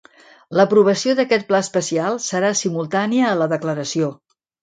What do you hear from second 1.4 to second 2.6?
pla especial serà